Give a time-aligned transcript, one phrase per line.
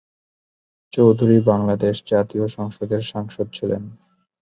[0.93, 3.83] চৌধুরী বাংলাদেশ জাতীয় সংসদের সাংসদ ছিলেন।